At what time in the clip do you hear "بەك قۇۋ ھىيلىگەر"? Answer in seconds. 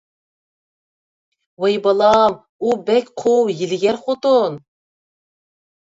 2.89-4.01